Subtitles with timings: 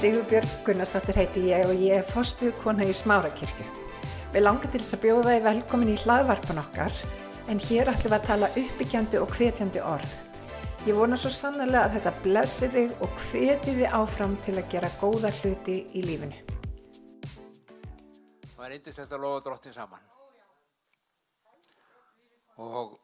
[0.00, 3.66] Sigurbjörg Gunnarsdóttir heiti ég og ég er fostuðkona í Smárakirkju.
[4.32, 7.02] Við langar til þess að bjóða þið velkomin í hlaðvarpan okkar
[7.52, 10.14] en hér ætlum við að tala uppbyggjandi og hvetjandi orð.
[10.86, 14.92] Ég vona svo sannlega að þetta blessi þig og hveti þið áfram til að gera
[15.02, 16.40] góða hluti í lífinu.
[18.54, 20.08] Það er eindist þetta lofa drottin saman.
[22.56, 22.96] Og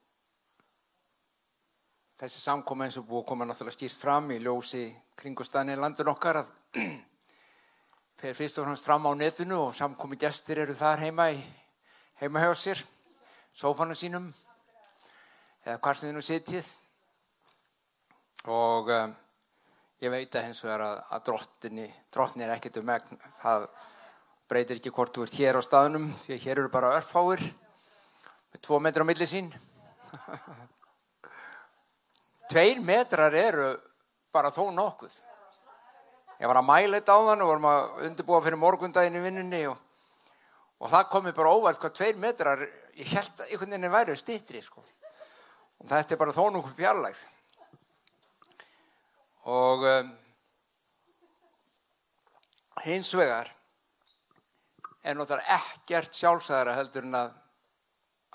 [2.17, 4.87] þessi samkoma eins og búið að koma náttúrulega skýrt fram í ljósi
[5.21, 6.53] kringustæðinni landin okkar að
[8.21, 11.41] fer fyrst og fremst fram á netinu og samkomi gestir eru þar heima, í,
[12.23, 12.81] heima hjá sér,
[13.53, 14.31] sófana sínum
[15.67, 16.71] eða hvað sem þið nú sitið
[18.55, 19.13] og um,
[20.01, 23.67] ég veit að hins vegar að, að drottinni, drottinni er ekkert um megn, það
[24.49, 28.63] breytir ekki hvort þú ert hér á staðnum því að hér eru bara örfáir með
[28.65, 29.53] tvo metrar á milli sín
[32.51, 33.73] Tveir metrar eru
[34.35, 35.15] bara þó nokkuð.
[36.37, 39.63] Ég var að mæla þetta á þann og vorum að undirbúa fyrir morgundaginn í vinnunni
[39.71, 39.79] og,
[40.83, 44.61] og það komi bara óvægt hvað tveir metrar, ég held að einhvern veginn væri stittri
[44.63, 44.85] sko.
[45.81, 47.25] Og þetta er bara þó nokkuð fjarlægð.
[49.47, 50.13] Og um,
[52.85, 53.51] hins vegar
[55.07, 57.35] er náttúrulega ekkert sjálfsæðara heldur en að,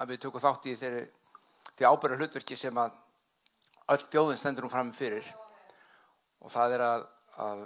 [0.01, 1.05] að við tökum þátt í þeirri,
[1.81, 3.00] ábyrra hlutverki sem að
[3.89, 5.27] öll þjóðin stendur hún fram fyrir
[6.41, 7.05] og það er að,
[7.45, 7.63] að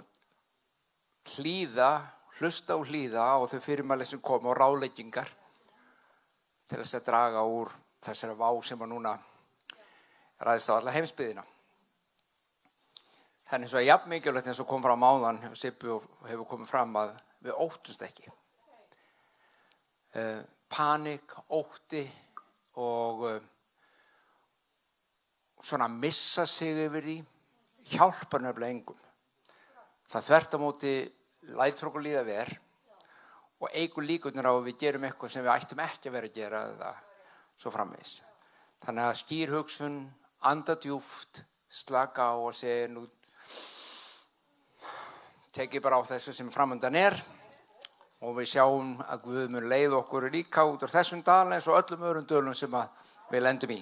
[1.36, 1.90] hlýða,
[2.38, 5.28] hlusta og hlýða og þau fyrirmæli sem koma og ráleggingar
[6.66, 7.72] til þess að draga úr
[8.04, 9.14] þessari vá sem að núna
[10.46, 11.44] ræðist á alla heimsbyðina.
[13.46, 16.70] Það er eins og að jafn mikilvægt eins og kom fram áðan og hefur komið
[16.70, 17.14] fram að
[17.46, 18.26] við óttust ekki.
[20.16, 20.40] Uh,
[20.72, 22.02] panik, ótti
[22.82, 23.36] og uh,
[25.62, 27.16] svona missa sig yfir því
[27.92, 28.98] hjálpar nefnilega engum.
[30.06, 30.94] Það þvert á móti
[31.56, 32.52] lætur okkur líða ver
[33.60, 36.38] og eigur líkunar á að við gerum eitthvað sem við ættum ekki að vera að
[36.38, 36.92] gera eða
[37.56, 38.20] svo framvegs.
[38.84, 39.96] Þannig að skýr hugsun,
[40.46, 41.40] andadjúft,
[41.72, 43.06] slaka á og segja nú
[45.56, 47.16] tekið bara á þessu sem framöndan er
[48.20, 51.80] og við sjáum að Guð mun leið okkur líka út á þessum dal eins og
[51.80, 52.72] öllum öðrum dölum sem
[53.32, 53.80] við lendum í.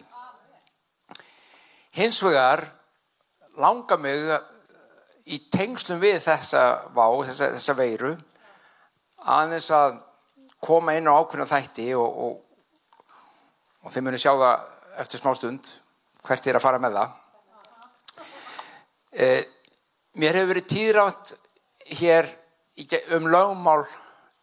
[1.94, 2.64] Hins vegar
[3.62, 4.24] langar mig
[5.30, 8.10] í tengslum við þessa vá, þessa, þessa veiru
[9.30, 10.00] aðeins að
[10.64, 13.06] koma inn á ákveðna þætti og, og,
[13.86, 14.66] og þeim muni sjá það
[15.04, 15.70] eftir smá stund
[16.24, 17.14] hvert er að fara með það.
[19.14, 19.42] Eh,
[20.18, 21.34] mér hefur verið tíðrátt
[22.00, 22.30] hér
[23.14, 23.84] um lögmál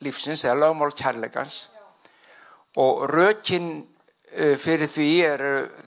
[0.06, 1.66] lífsins eða lögmál kærleikans
[2.80, 3.91] og rökinn Eh,
[4.32, 5.42] fyrir því er,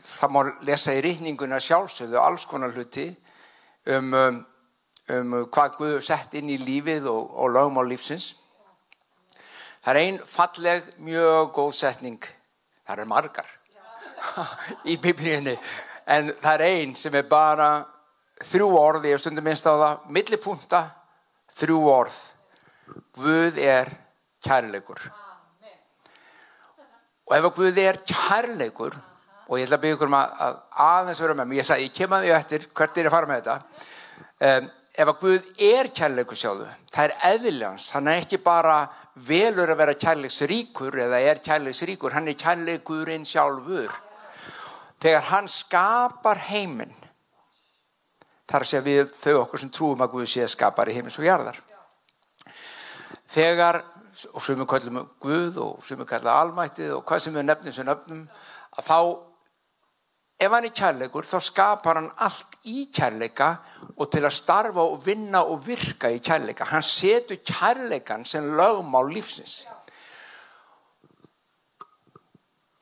[0.05, 3.07] það má lesa í rýtninguna sjálfsögðu alls konar hluti
[3.89, 4.41] um, um,
[5.15, 8.35] um hvað Guður sett inn í lífið og, og lögum á lífsins.
[9.85, 12.29] Það er einn falleg, mjög góð setning,
[12.89, 13.51] það er margar
[14.93, 15.57] í biblíunni,
[16.09, 17.69] en það er einn sem er bara
[18.45, 20.87] þrjú orð, ég hef stundum minnst á það, millipunta,
[21.61, 22.17] þrjú orð.
[23.17, 23.93] Guð er
[24.45, 25.05] kærleikur
[27.25, 28.97] og ef að Guði er kærleikur
[29.45, 31.89] og ég ætla að byggja ykkur um að, að aðeins vera með mig, ég sagði,
[31.89, 33.85] ég kem að því eftir hvert er að fara með þetta?
[34.45, 38.77] Um, ef að Guð er kærleikur sjáðu það er eðiljans, hann er ekki bara
[39.27, 43.91] velur að vera kærleiksríkur eða er kærleiksríkur, hann er kærleikurinn sjálfur.
[45.03, 46.95] Þegar hann skapar heiminn
[48.49, 51.59] þar sé við þau okkur sem trúum að Guð sé skapar í heimins og jarðar.
[53.35, 53.81] Þegar
[54.33, 58.27] og við kallum Guð og við kallum almættið og hvað sem við nefnum sem nefnum
[58.79, 58.99] að þá
[60.45, 63.51] ef hann er kærleikur þá skapar hann allt í kærleika
[63.95, 66.67] og til að starfa og vinna og virka í kærleika.
[66.69, 69.63] Hann setur kærleikan sem lögmál lífsins.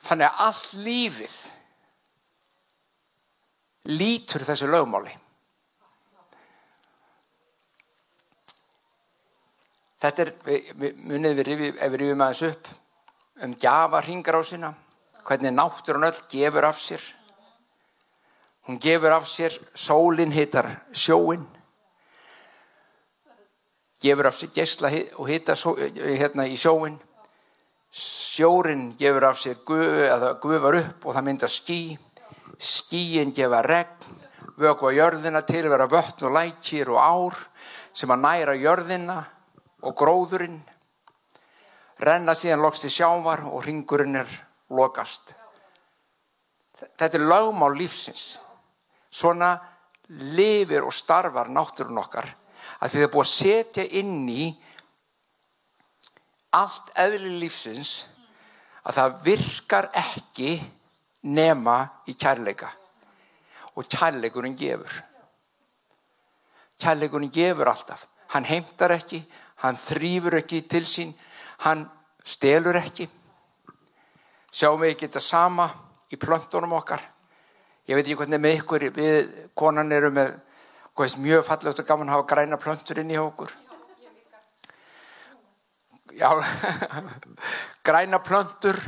[0.03, 1.37] Þannig að allt lífið
[3.91, 5.13] lítur þessu lögmáli
[10.03, 10.31] Þetta er,
[11.07, 12.69] munið við rifið, ef við rifum aðeins upp,
[13.47, 14.71] um gjafarhingar á sína,
[15.23, 17.03] hvernig náttúrun öll gefur af sér.
[18.67, 21.45] Hún gefur af sér, sólinn hittar sjóinn,
[24.03, 24.91] gefur af sér gesla
[25.23, 25.63] og hittar
[25.95, 26.99] hérna í sjóinn.
[27.93, 31.79] Sjórin gefur af sér, guð, eða guðvar upp og það myndar skí.
[32.59, 34.19] Skíinn gefa regn,
[34.59, 37.39] vöku á jörðina til vera vöttn og lækir og ár
[37.95, 39.21] sem að næra jörðina
[39.83, 40.61] og gróðurinn
[42.03, 44.31] renna síðan loks til sjávar og ringurinn er
[44.75, 45.35] lokast.
[46.99, 48.39] Þetta er lögmál lífsins.
[49.13, 49.55] Svona
[50.37, 52.27] lifir og starfar náttúrun okkar
[52.83, 54.49] að það er búið að setja inn í
[56.59, 57.93] allt eðli lífsins
[58.83, 60.57] að það virkar ekki
[61.33, 61.79] nema
[62.11, 62.73] í kærleika
[63.79, 64.99] og kærleikurinn gefur
[66.83, 69.23] kærleikurinn gefur alltaf hann heimtar ekki,
[69.63, 71.13] hann þrýfur ekki til sín,
[71.67, 71.85] hann
[72.25, 73.09] stelur ekki
[74.53, 75.69] sjáum við ekki þetta sama
[76.13, 77.03] í plöntunum okkar
[77.89, 80.35] ég veit ekki hvernig með ykkur við konan eru með
[81.19, 83.53] mjög fallegt og gaman að hafa græna plöntur inn í okkur
[86.17, 86.31] já,
[87.87, 88.79] græna plöntur,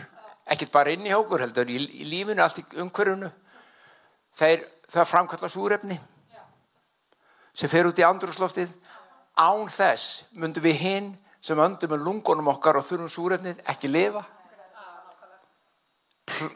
[0.47, 3.31] ekkert bara inn í hókur heldur, í, í lífinu, allt í umhverjunu.
[4.35, 5.99] Það framkalla súrefni
[7.55, 8.73] sem fer út í andrúsloftið.
[9.35, 11.11] Án þess myndum við hinn
[11.45, 14.23] sem öndum með lungunum okkar og þurfum súrefnið ekki lifa.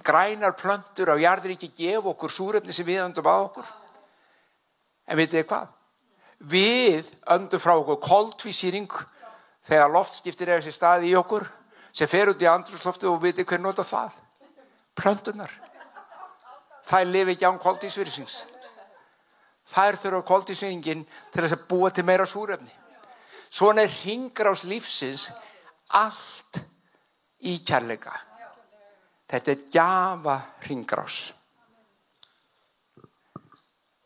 [0.07, 3.67] Grænar plöntur á jarðuríki gef okkur súrefni sem við öndum á okkur.
[5.09, 5.69] En veitu þið hvað?
[6.39, 8.91] Við öndum frá okkur koldvísýring
[9.69, 11.45] þegar loftskiptir er þessi staði í okkur
[11.93, 14.17] sem fer út í andrúsloftu og viti hvernig nota það
[14.99, 15.53] plöndunar
[16.89, 18.39] það lifi ekki án koldísvirðsins
[19.77, 22.73] er þurfa koldísvirðingin til að búa til meira súrefni
[23.49, 25.29] svona er ringgrás lífsins
[26.01, 26.63] allt
[27.49, 28.15] í kærleika
[29.29, 30.37] þetta er gjafa
[30.69, 31.21] ringgrás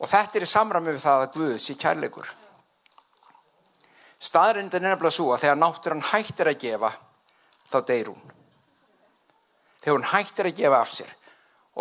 [0.03, 2.32] og þetta er í samræmi við það að Guðs í kærleikur
[4.23, 6.91] Staðrindin er nefnilega svo að þegar náttúrann hættir að gefa,
[7.67, 8.35] þá deyr hún.
[9.82, 11.11] Þegar hún hættir að gefa af sér.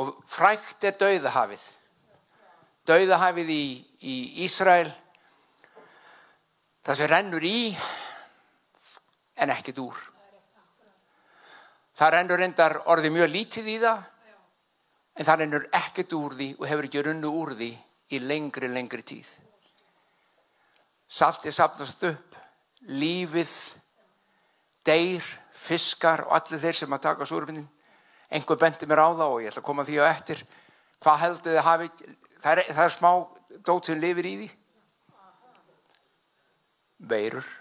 [0.01, 1.68] Og frækt er dauðahafið.
[2.92, 3.66] Dauðahafið í,
[4.04, 4.90] í Ísrael,
[6.84, 7.60] það sem rennur í,
[9.40, 10.00] en ekkit úr.
[11.96, 14.02] Það rennur reyndar orðið mjög lítið í það,
[15.16, 17.70] en það rennur ekkit úr því og hefur ekki runnu úr því
[18.12, 19.30] í lengri, lengri tíð.
[21.12, 22.36] Saltið sapnast upp
[22.92, 23.54] lífið,
[24.88, 25.30] deyr,
[25.62, 27.68] fiskar og allir þeir sem að taka súrfinnin.
[28.32, 30.44] Engur bendi mér á það og ég ætla að koma því á eftir.
[31.02, 31.90] Hvað heldur þið hafi,
[32.42, 33.12] það er, það er smá
[33.68, 34.50] dót sem lifir í því.
[37.12, 37.58] Veirur.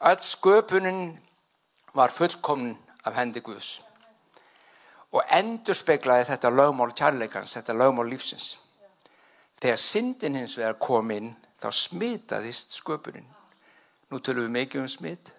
[0.00, 1.00] Öll sköpunin
[1.92, 2.70] var fullkomn
[3.04, 3.82] af hendi Guðs
[5.10, 8.58] og endur speiklaði þetta lögmál kærleikans, þetta lögmál lífsins.
[9.60, 13.26] Þegar syndin hins vegar kom inn, þá smitaðist sköpunin.
[14.10, 15.32] Nú tölum við mikið um smit.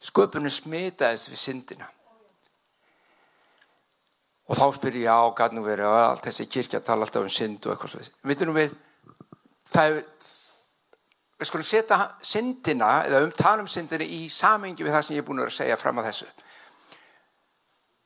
[0.00, 1.88] Sköpunin smitaðist við syndina.
[4.50, 5.20] Og þá spyr ég á,
[5.54, 8.12] nú verið að allt þessi kirkja tala alltaf um synd og eitthvað slúðis.
[8.26, 8.72] Veitum við,
[9.70, 10.00] það er,
[11.38, 11.98] við skulum setja
[12.32, 15.52] syndina, eða um tala um syndina í samengi við það sem ég er búin að
[15.54, 16.30] segja fram að þessu.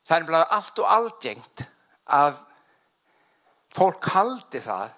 [0.05, 1.65] Það er bara allt og algengt
[2.13, 2.45] að
[3.75, 4.93] fólk haldi það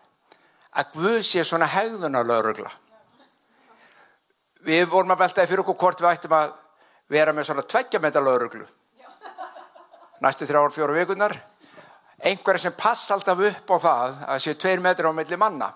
[0.76, 2.72] að Guð sé svona hegðunarlaurugla.
[4.66, 6.56] Við vorum að veltaði fyrir okkur hvort við ættum að
[7.12, 8.66] vera með svona tveggjametarlauruglu.
[10.24, 11.36] Næstu þrjára fjóru vikunar.
[12.26, 15.68] Einhverja sem passa alltaf upp á það að séu tveir metri á milli manna.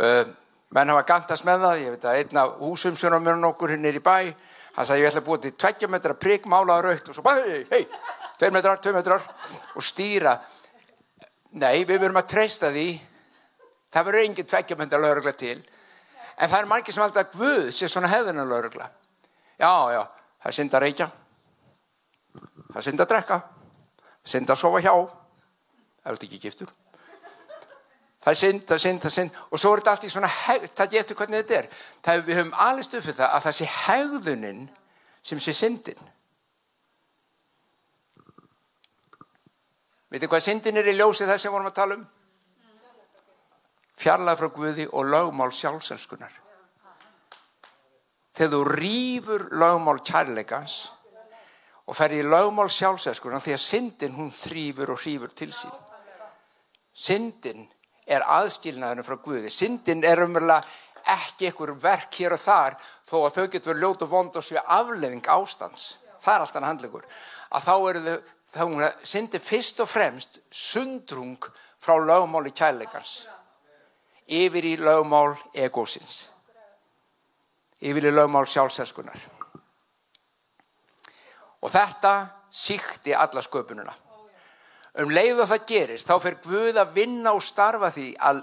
[0.00, 0.24] Uh,
[0.74, 4.02] menn hafa gantast með það, ég veit að einna húsumsjónum er nokkur hinn er í
[4.02, 4.32] bæ
[4.76, 7.64] hann sagði ég ætla að búa til tveggja metra prigg málaður aukt og svo hei,
[7.72, 7.80] hei,
[8.38, 9.26] tveir metrar, tveir metrar.
[9.74, 10.36] Og stýra.
[11.58, 12.88] Nei, við verum að treysta því.
[13.90, 15.58] Það verður engin tveggja metra laurugla til.
[16.38, 18.86] En það er margir sem alltaf Guð sé svona hefðina laurugla
[19.60, 20.02] já, já,
[20.40, 21.08] það er synd að reykja.
[22.70, 23.40] Það er synd að drekka.
[24.32, 24.94] Synd að sofa hjá.
[26.00, 26.72] Það er ekki giftur.
[28.20, 29.36] Það er synd, það er synd, það er synd.
[29.48, 30.30] Og svo er þetta allt í svona
[30.76, 31.68] það getur hvernig þetta er.
[32.04, 34.62] Það við höfum alveg stöfið það að það sé hegðunin
[35.30, 36.10] sem sé syndin.
[40.10, 42.06] Veitir hvað syndin er í ljósið það sem vorum að tala um?
[44.00, 46.39] Fjarlæð frá Guði og lögmál sjálfselskunar
[48.40, 50.78] þegar þú rýfur lögmál kærleikans
[51.84, 55.78] og ferði í lögmál sjálfselskunar því að syndin hún þrýfur og hrýfur til sín
[57.00, 57.66] syndin
[58.10, 59.50] er aðskilnaðinu frá Guði.
[59.52, 60.64] Syndin er umverulega
[61.14, 62.76] ekki einhver verk hér og þar
[63.08, 65.86] þó að þau getur verið ljóta vond og séu aflefing ástans.
[66.20, 67.06] Það er alltaf handlegur.
[67.50, 68.16] Að þá eru þau,
[68.50, 73.22] þá syndi fyrst og fremst sundrung frá lögmáli kærleikars
[74.30, 76.28] yfir í lögmál egósins.
[77.80, 79.20] Yfir í lögmál sjálfselskunar.
[81.60, 82.14] Og þetta
[82.50, 83.92] síkti alla sköpununa
[84.98, 88.40] um leið og það gerist þá fer Guð að vinna og starfa því að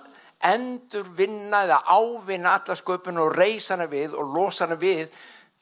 [0.47, 5.09] endur vinna eða ávinna alla sköpun og reysa hana við og losa hana við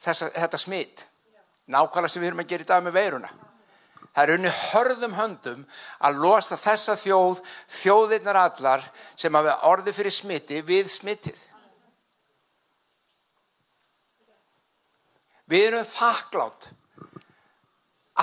[0.02, 1.04] þessa, þetta smitt
[1.72, 3.30] nákvæmlega sem við erum að gera í dag með veiruna.
[4.16, 5.64] Það er unni hörðum höndum
[6.06, 7.40] að losa þessa þjóð,
[7.80, 8.84] þjóðirnar allar
[9.18, 11.40] sem hafa orði fyrir smiti við smitið.
[15.46, 16.68] Við erum þakklátt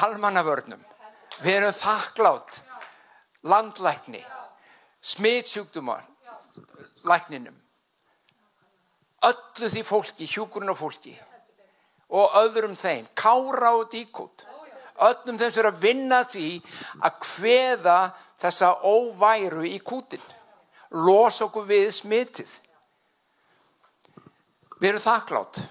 [0.03, 0.81] almannavörnum.
[1.43, 2.61] Við erum þakklátt
[3.47, 4.21] landlækni,
[5.01, 6.03] smitsjúkdumar,
[7.07, 7.55] lækninum.
[9.23, 11.13] Öllu því fólki, hjúkurinn og fólki
[12.13, 14.43] og öðrum þeim, kára og díkút
[15.01, 16.49] öllum þeim sem er að vinna því
[17.01, 17.97] að hveða
[18.41, 20.21] þessa óværu í kútin
[20.93, 22.51] losa okkur við smitið.
[24.77, 25.61] Við erum þakklátt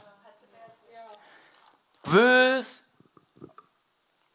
[2.13, 2.69] Guð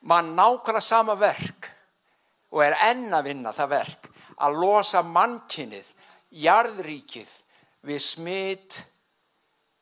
[0.10, 1.67] mann nákvæmlega sama verk
[2.55, 4.10] og er enn að vinna það verk
[4.48, 5.91] að losa mannkinnið
[6.41, 7.31] jarðríkið
[7.86, 8.81] við smit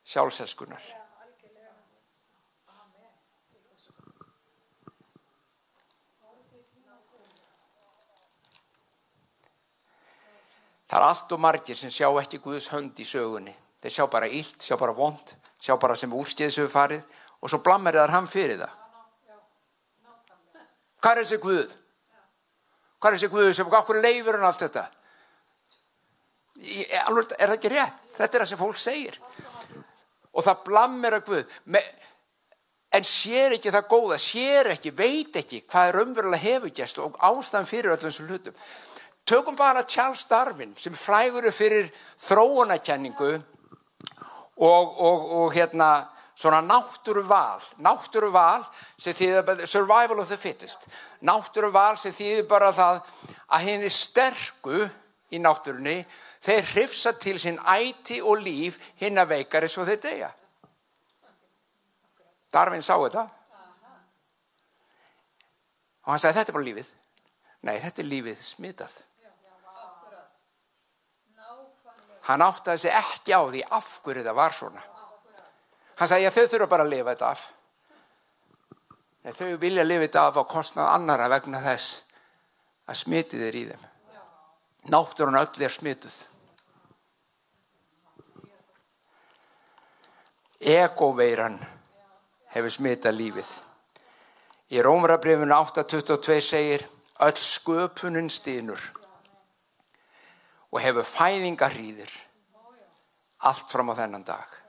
[0.04, 0.92] sjálfselskunar
[10.86, 13.52] Það er allt og margir sem sjá ekki Guðs hönd í sögunni.
[13.82, 17.02] Þeir sjá bara illt, sjá bara vond, sjá bara sem úrskiðsöfu farið
[17.46, 18.72] og svo blammar það hann fyrir það.
[20.98, 21.74] Hvað er þessi Guð?
[22.98, 24.86] Hvað er þessi Guð sem okkur leifur hann allt þetta?
[26.98, 28.00] Er það ekki rétt?
[28.16, 29.20] Þetta er það sem fólk segir.
[30.34, 31.54] Og það blammar að Guð.
[32.96, 37.70] En sér ekki það góða, sér ekki, veit ekki hvað er umverulega hefugest og ástæðan
[37.70, 38.58] fyrir öllum sem hlutum.
[39.26, 41.92] Tökum bara Charles Darwin sem frægur fyrir
[42.26, 48.64] þróunakenningu og, og, og hérna svona náttúruval, náttúruval
[48.98, 50.88] sem þýðir survival of the fittest,
[51.24, 53.02] náttúruval sem þýðir bara það
[53.56, 54.82] að henni sterku
[55.32, 56.02] í náttúrunni,
[56.44, 60.30] þeir hrifsa til sín æti og líf hinn að veikari svo þeir degja.
[62.52, 63.26] Darwin sá þetta
[66.06, 66.90] og hann sagði þetta er bara lífið.
[67.66, 68.98] Nei, þetta er lífið smitað.
[72.26, 74.84] Hann áttaði sig ekki á því af hverju það var svona.
[75.96, 77.44] Hann sagði að þau þurfa bara að lifa þetta af.
[79.24, 81.92] Þegar þau vilja lifa þetta af á kostnað annara vegna þess
[82.86, 83.86] að smitið er í þeim.
[84.94, 86.18] Nátturinn öll er smituð.
[90.66, 91.58] Egoveiran
[92.54, 93.50] hefur smitað lífið.
[94.74, 96.86] Í Rómarabrifinu 8.22 segir
[97.22, 98.82] öll sköpuninn stínur
[100.74, 102.12] og hefur fæðingarhýðir
[103.46, 104.65] allt fram á þennan dag.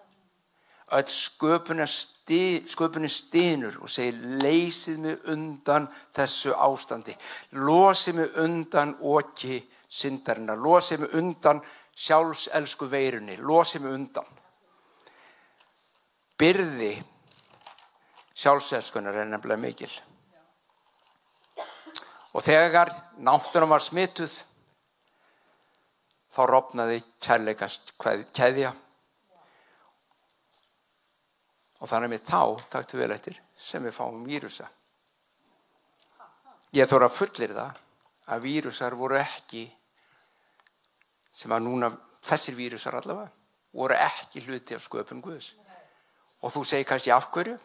[0.95, 1.89] Öll sköpunin
[3.11, 7.17] stínur og segir leysið mig undan þessu ástandi.
[7.59, 9.59] Losið mig undan okki
[9.91, 10.61] syndarinnar.
[10.63, 13.35] Losið mig undan sjálfselsku veirunni.
[13.43, 14.31] Losið mig undan.
[16.39, 16.93] Byrði
[18.37, 19.91] sjálfselskunar er nefnilega mikil.
[22.37, 22.93] Og þegar
[23.27, 24.43] náttúrum var smituð
[26.37, 27.97] þá rofnaði kærleikast
[28.37, 28.77] keðja
[31.81, 32.43] og þannig með þá
[32.73, 34.69] taktu vel eftir sem við fáum vírusa.
[36.77, 37.83] Ég þóra fullir það
[38.33, 39.65] að vírusar voru ekki
[41.37, 41.93] sem að núna
[42.27, 43.31] þessir vírusar allavega
[43.77, 45.53] voru ekki hluti af sköpun Guðs.
[46.45, 47.57] Og þú segir kannski af hverju?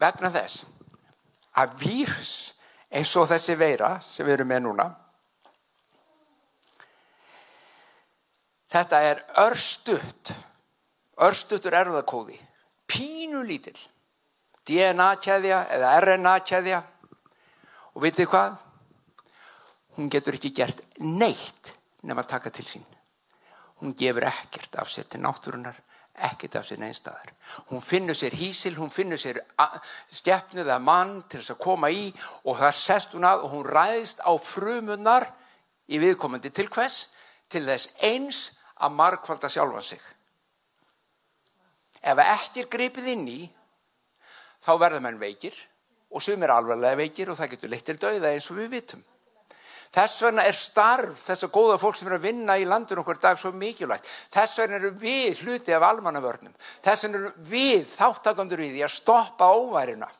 [0.00, 0.64] Vegna þess
[1.60, 2.34] að vírus
[2.90, 4.88] eins og þessi veira sem við erum með núna
[8.70, 10.30] Þetta er örstutt,
[11.20, 12.38] örstuttur erðakóði,
[12.90, 13.78] pínu lítill,
[14.68, 16.80] DNA-kæðja eða RNA-kæðja
[17.94, 18.56] og vitið hvað?
[19.96, 21.74] Hún getur ekki gert neitt
[22.06, 22.84] nema að taka til sín.
[23.80, 25.76] Hún gefur ekkert af sér til náttúrunar,
[26.28, 27.32] ekkert af sér neinstæðar.
[27.70, 29.40] Hún finnur sér hísil, hún finnur sér
[30.12, 32.10] stjæfnið eða mann til þess að koma í
[32.44, 35.26] og það sest hún að og hún ræðist á frumunar
[35.88, 37.16] í viðkomandi til hvers?
[37.50, 38.40] Til þess eins
[38.80, 40.02] að markvalda sjálfan sig.
[42.00, 43.40] Ef ekki er gripið inn í,
[44.64, 45.56] þá verður menn veikir
[46.10, 49.02] og sum er alvarlega veikir og það getur leitt til dauða eins og við vitum.
[49.90, 53.18] Þess vegna er starf þess að góða fólk sem er að vinna í landun okkur
[53.18, 54.06] dag svo mikilvægt.
[54.30, 56.54] Þess vegna eru við hluti af almannavörnum.
[56.84, 60.10] Þess vegna eru við þáttakandur í því að stoppa óværina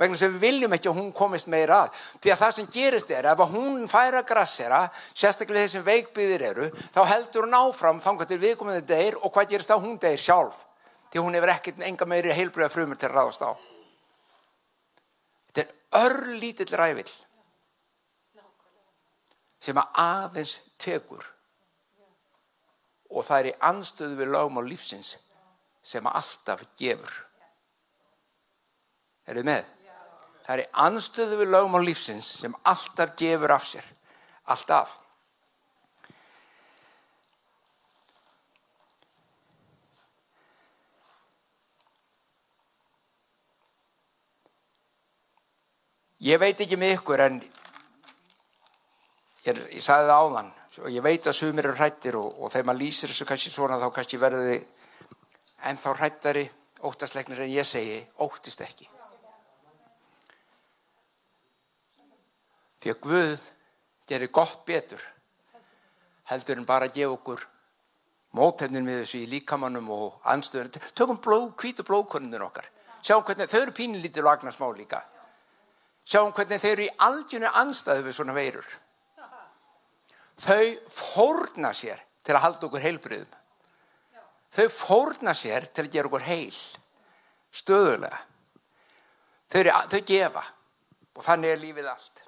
[0.00, 3.10] vegna sem við viljum ekki að hún komist meira að því að það sem gerist
[3.12, 4.80] er ef hún fær að grassera
[5.12, 9.72] sérstaklega þessum veikbyðir eru þá heldur hún áfram þangar til viðkomandi degir og hvað gerist
[9.72, 10.62] þá hún degir sjálf
[11.12, 13.52] því hún hefur ekkert enga meiri heilbröða frumur til að ráðast á
[15.50, 17.10] þetta er örlítill rævill
[19.62, 21.26] sem að aðeins tekur
[23.12, 25.18] og það er í anstöðu við lögum á lífsins
[25.82, 27.20] sem að alltaf gefur
[29.26, 29.68] Er þið með?
[30.42, 33.86] Það er í anstöðu við lögmál lífsins sem alltaf gefur af sér.
[34.50, 34.96] Alltaf.
[46.22, 47.38] Ég veit ekki með ykkur en
[49.42, 50.50] ég, ég sagði það áðan
[50.82, 53.80] og ég veit að sumir eru hrættir og, og þegar maður lýsir þessu kannski svona
[53.82, 54.62] þá kannski verður þið
[55.72, 56.44] ennþá hrættari
[56.86, 58.86] óttasleiknir en ég segi óttist ekki.
[62.82, 63.48] Því að Guð
[64.10, 65.02] gerir gott betur
[66.30, 67.46] heldur en bara að gefa okkur
[68.38, 70.86] mótefnin við þessu í líkamannum og anstöðunum.
[70.94, 72.70] Tökum blóð, hvítu blóðkonunir okkar.
[73.02, 75.02] Sjáum hvernig þau eru pínlítið og agnar smá líka.
[76.04, 78.72] Sjáum hvernig þeir eru í algjörnu anstæðu við svona veirur.
[80.42, 83.38] Þau fórna sér til að halda okkur heilbriðum.
[84.52, 86.56] Þau fórna sér til að gera okkur heil,
[87.54, 88.18] stöðulega.
[89.52, 90.42] Þau, eru, þau gefa
[91.12, 92.22] og þannig er lífið allt.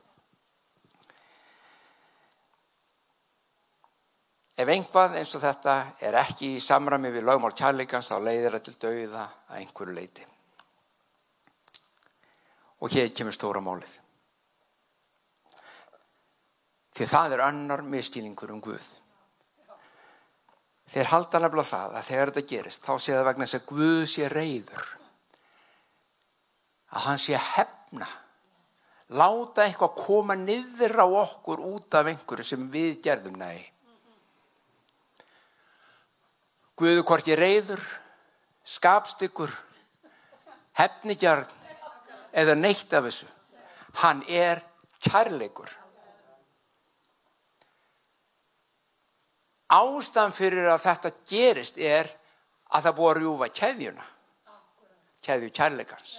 [4.54, 5.74] Ef einhvað eins og þetta
[6.06, 10.26] er ekki í samrami við lögmál kærleikans þá leiðir það til dauða að einhverju leiti.
[12.84, 13.94] Og hér kemur stóra málið.
[16.94, 18.84] Því það er annar miskýningur um Guð.
[20.92, 24.02] Þeir halda nefnilega það að þegar þetta gerist þá sé það vegna þess að Guð
[24.12, 24.84] sé reyður.
[26.94, 28.10] Að hann sé hefna.
[29.16, 33.66] Láta eitthvað koma niður á okkur út af einhverju sem við gerðum nægi.
[36.78, 37.82] Guðu hvort ég reyður,
[38.66, 39.50] skapstykkur,
[40.78, 41.63] hefnigjarn
[42.34, 43.30] eða neitt af þessu.
[44.02, 44.62] Hann er
[45.04, 45.70] kærleikur.
[49.74, 52.10] Ástæðan fyrir að þetta gerist er
[52.74, 54.08] að það búið að rjúfa keðjuna.
[55.24, 56.16] Keðju kærleikans.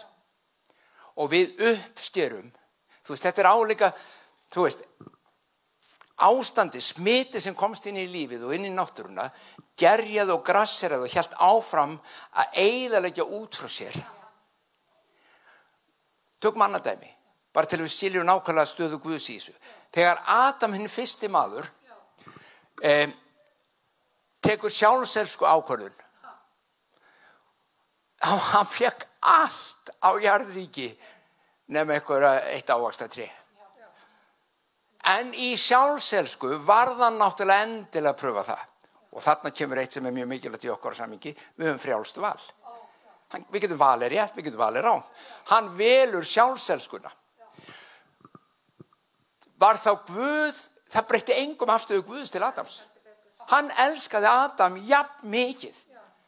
[1.22, 2.48] Og við uppstjörum,
[3.06, 3.92] þú veist, þetta er áleika,
[4.52, 4.82] þú veist,
[6.26, 9.30] ástandi, smiti sem komst inn í lífið og inn í náttúruna,
[9.80, 11.96] gerjað og grasserað og helt áfram
[12.40, 13.96] að eiginlega út frá sér.
[16.46, 17.10] Tök mannadæmi,
[17.54, 19.54] bara til við skiljum nákvæmlega stöðu Guðs í þessu.
[19.96, 21.66] Þegar Adam hinn fyrsti maður
[22.86, 23.10] eh,
[24.46, 26.04] tekur sjálfselsku ákvörðun
[28.30, 30.92] og hann fekk allt á jarðríki
[31.74, 33.26] nefn eitthvað eitt ávaksta tri.
[35.16, 38.62] En í sjálfselsku varðan náttúrulega endilega að pröfa það.
[39.18, 42.38] Og þarna kemur eitt sem er mjög mikilvægt í okkar samingi, við höfum frjálst val.
[43.34, 45.06] Hann, við getum valið rétt, við getum valið rán.
[45.52, 47.12] Hann velur sjálfselskuna.
[49.62, 50.60] Var þá Guð,
[50.92, 52.82] það breytti engum afstöðu Guðs til Adams.
[53.50, 55.82] Hann elskaði Adam jafn mikið.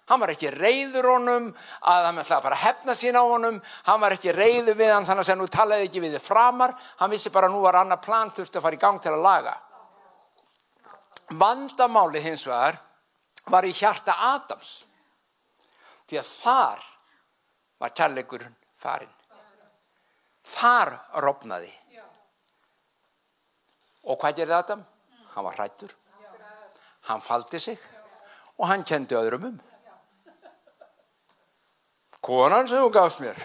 [0.08, 1.48] Hann var ekki reyður honum
[1.92, 3.58] að hann ætlaði að fara að hefna sín á honum.
[3.90, 6.76] Hann var ekki reyður við hann þannig að nú talaði ekki við þið framar.
[7.02, 9.56] Hann vissi bara nú var annar plan þurfti að fara í gang til að laga.
[11.36, 12.80] Vandamáli hins vegar
[13.52, 14.87] var í hjarta Adams.
[16.08, 16.84] Því að þar
[17.82, 19.14] var kærleikurinn farin.
[20.48, 20.94] Þar
[21.26, 21.72] rofnaði.
[24.08, 24.84] Og hvað gerði Adam?
[25.34, 25.92] Hann var hrættur.
[27.08, 27.80] Hann faldi sig
[28.58, 29.58] og hann kendi öðrum um.
[32.28, 33.38] Konan sem hún gafst mér,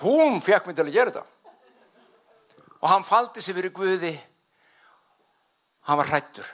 [0.00, 1.26] hún fekk mér til að gera þetta.
[2.80, 4.14] Og hann faldi sig fyrir Guði,
[5.86, 6.48] hann var hrættur.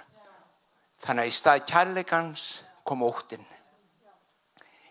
[1.01, 2.45] Þannig að í stað kærleikans
[2.85, 3.47] kom óttinn.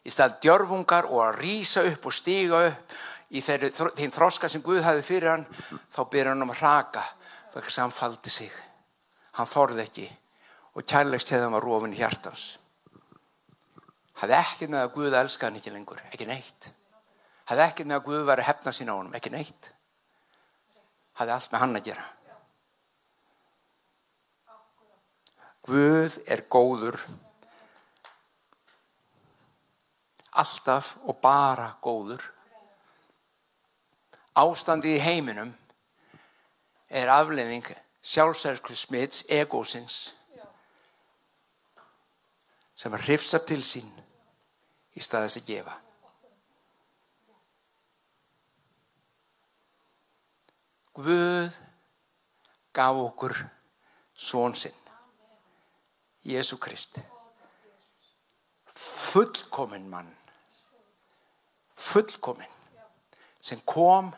[0.07, 2.93] Í stað djörfungar og að rýsa upp og stíga upp
[3.29, 5.45] í þeim þroska sem Guð hafi fyrir hann,
[5.93, 7.03] þá byrja hann um að raka,
[7.53, 8.53] vegna sem hann faldi sig.
[9.37, 10.07] Hann þorði ekki
[10.75, 12.47] og kærleiksteðan var rofin í hjartans.
[14.19, 16.71] Hafði ekkert með að Guð elska hann ekki lengur, ekki neitt.
[17.49, 19.69] Hafði ekkert með að Guð var að hefna sína á hann, ekki neitt.
[21.19, 22.07] Hafði allt með hann að gera.
[25.69, 26.97] Guð er góður
[30.31, 32.21] alltaf og bara góður.
[34.39, 35.51] Ástandi í heiminum
[36.89, 37.65] er aflefing
[38.01, 40.13] sjálfsælsku smits egósins
[42.79, 43.89] sem hrifsa til sín
[44.95, 45.75] í staðis að gefa.
[50.99, 51.57] Guð
[52.75, 53.35] gaf okkur
[54.19, 54.75] són sinn,
[56.27, 56.99] Jésu Krist,
[58.67, 60.09] fullkominn mann,
[61.89, 62.57] fullkominn,
[63.41, 64.11] sem kom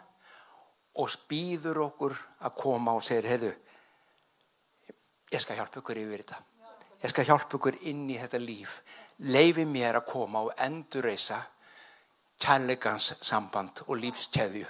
[1.00, 3.52] og spýður okkur að koma og segir, heyrðu,
[5.32, 6.42] ég skal hjálpa ykkur yfir þetta.
[7.02, 8.82] Ég skal hjálpa ykkur inn í þetta líf.
[9.32, 11.40] Leifi mér að koma og endurreisa
[12.42, 14.68] kærleikans samband og lífskeðju.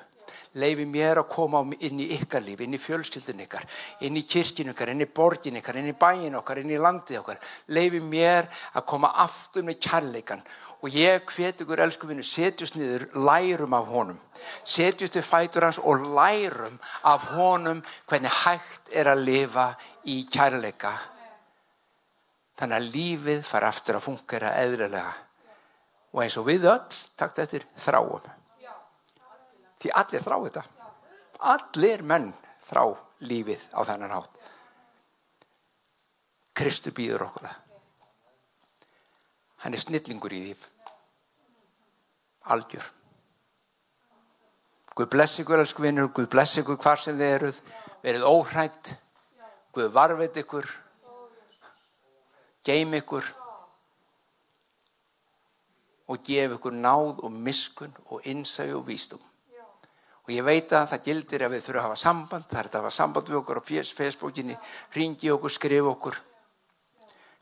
[0.59, 3.63] Leifi mér að koma inn í ykkar líf, inn í fjölskyldin ykkar,
[4.03, 7.21] inn í kirkinu ykkar, inn í borgin ykkar, inn í bæin okkar, inn í landið
[7.21, 7.39] okkar.
[7.71, 10.43] Leifi mér að koma aftur með kærleikan
[10.81, 14.19] og ég hvet ykkur elsku vinnu, setjust niður, lærum af honum.
[14.65, 16.75] Setjust við fætur hans og lærum
[17.07, 19.69] af honum hvernig hægt er að lifa
[20.09, 20.91] í kærleika.
[22.59, 25.15] Þannig að lífið fara aftur að fungera eðlilega.
[26.11, 28.40] Og eins og við öll, takt eftir, þráum.
[29.81, 30.63] Því allir þrá þetta.
[31.51, 32.29] Allir menn
[32.67, 32.83] þrá
[33.25, 34.35] lífið á þennan hátt.
[36.57, 37.59] Kristur býður okkur það.
[39.63, 40.69] Hann er snillingur í því.
[42.53, 42.85] Algjör.
[44.97, 47.61] Guð bless ykkur, elsku vinnur, Guð bless ykkur hvar sem þið eruð,
[48.03, 48.93] verið óhrætt,
[49.73, 50.67] Guð varveit ykkur,
[52.67, 53.25] geim ykkur
[56.11, 59.30] og gef ykkur náð og miskun og innsæg og vístum
[60.21, 62.79] og ég veit að það gildir að við þurfum að hafa samband það er að
[62.79, 63.63] hafa samband við okkur á
[64.01, 64.57] Facebookinni
[64.97, 66.19] ringi okkur, skrif okkur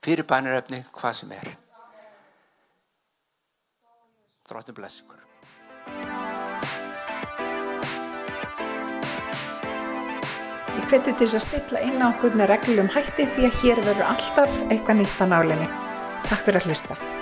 [0.04, 1.56] fyrir bæniröfni hvað sem er
[4.50, 5.20] Dróttin bless ykkur
[10.80, 13.86] Ég hveti til þess að stilla inn á okkur með reglum hætti því að hér
[13.86, 15.72] verður alltaf eitthvað nýtt á nálinni.
[16.26, 17.19] Takk fyrir að hlusta.